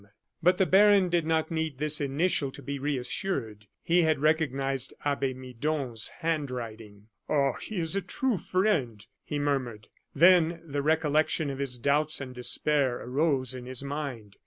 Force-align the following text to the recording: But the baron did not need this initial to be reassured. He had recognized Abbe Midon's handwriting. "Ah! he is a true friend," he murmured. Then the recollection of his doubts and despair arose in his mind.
But 0.41 0.57
the 0.57 0.65
baron 0.65 1.09
did 1.09 1.27
not 1.27 1.51
need 1.51 1.77
this 1.77 2.01
initial 2.01 2.51
to 2.53 2.63
be 2.63 2.79
reassured. 2.79 3.67
He 3.83 4.01
had 4.01 4.17
recognized 4.17 4.95
Abbe 5.05 5.35
Midon's 5.35 6.07
handwriting. 6.07 7.09
"Ah! 7.29 7.53
he 7.61 7.75
is 7.75 7.95
a 7.95 8.01
true 8.01 8.39
friend," 8.39 9.05
he 9.23 9.37
murmured. 9.37 9.89
Then 10.15 10.59
the 10.65 10.81
recollection 10.81 11.51
of 11.51 11.59
his 11.59 11.77
doubts 11.77 12.19
and 12.19 12.33
despair 12.33 12.97
arose 12.97 13.53
in 13.53 13.67
his 13.67 13.83
mind. 13.83 14.37